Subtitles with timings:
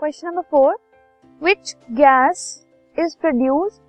[0.00, 0.74] Question number four
[1.42, 2.40] which gas
[2.96, 3.80] is produce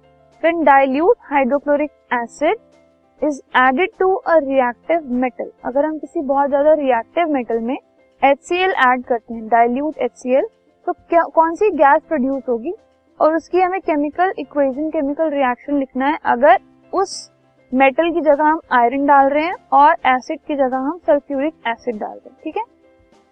[0.43, 2.57] when dilute hydrochloric acid
[3.21, 7.77] is added to a reactive metal अगर हम किसी बहुत ज़्यादा reactive metal में
[8.21, 10.45] HCl add करते हैं डाइल्यूट HCl
[10.88, 12.73] तो क्या, कौन सी गैस प्रोड्यूस होगी?
[13.20, 16.58] और उसकी हमें केमिकल इक्वेशन केमिकल रिएक्शन लिखना है। अगर
[16.94, 17.31] उस
[17.71, 21.99] मेटल की जगह हम आयरन डाल रहे हैं और एसिड की जगह हम सल्फ्यूरिक एसिड
[21.99, 22.63] डाल रहे हैं, ठीक है?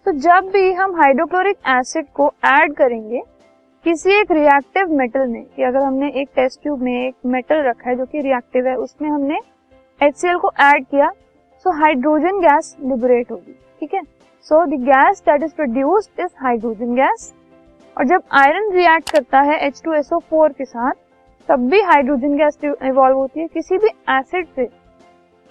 [0.05, 3.21] तो जब भी हम हाइड्रोक्लोरिक एसिड को ऐड करेंगे,
[3.85, 7.89] किसी एक रिएक्टिव मेटल में कि अगर हमने एक टेस्ट ट्यूब में एक मेटल रखा
[7.89, 9.39] है जो कि रिएक्टिव है, उसमें हमने
[10.01, 11.09] HCl को ऐड किया
[11.65, 14.01] सो हाइड्रोजन गैस लिबरेट होगी, ठीक है?
[14.45, 17.33] So the gas that is produced is hydrogen gas
[17.97, 20.93] और जब आयरन रिएक्ट करता है H2SO4 के साथ,
[21.49, 24.69] तब भी हाइड्रोजन गैस इवॉल्व होती है किसी भी एसिड से।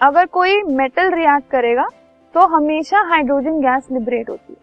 [0.01, 1.89] अगर कोई मेटल रिएक्ट करेगा
[2.35, 4.59] तो हमेशा हाइड्रोजन गैस लिबरेट होती है।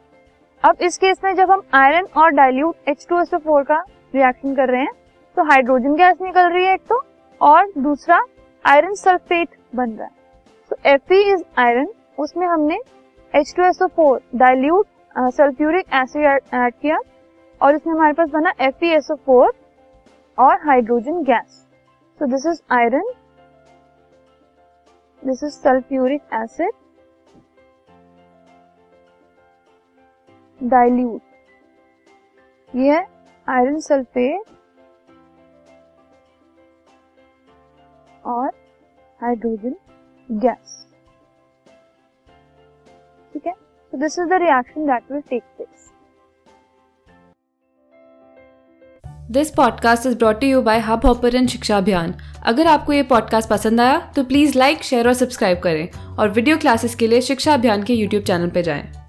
[0.63, 3.79] अब इस केस में जब हम आयरन और डाइल्यूट H2SO4 का
[4.13, 4.93] रिएक्शन कर रहे हैं
[5.37, 7.03] तो हाइड्रोजन गैस निकल रही है एक तो
[7.41, 8.19] और दूसरा
[8.65, 10.11] आयरन सल्फेट बन रहा है।
[10.71, 12.79] तो Fe इज़ आयरन उसमें हमने
[13.33, 16.97] H2SO4 dilute sulphuric acid add किया,
[17.61, 19.49] और इसमें हमारे पास बना एफ़ FeSO4
[20.37, 21.65] और hydrogen gas
[22.19, 23.11] so this is iron
[25.21, 26.71] this is sulphuric acid
[30.63, 31.21] dilute
[32.75, 33.07] ये है
[33.47, 34.41] आयरन सल्फेट
[38.25, 38.47] और
[39.21, 39.75] हाइड्रोजन
[40.31, 40.87] गैस
[43.33, 43.53] ठीक है?
[43.53, 45.89] so this is the reaction that will take place
[49.31, 53.81] this podcast is brought you by Hub Hopper Shiksha Abhiyan अगर आपको ये podcast पसंद
[53.81, 57.83] आया तो प्लीज़ लाइक शेयर और सब्सक्राइब करें और वीडियो क्लासेस के लिए शिक्षा अभियान
[57.83, 59.00] के यूट्यूब चैनल पर जाएँ।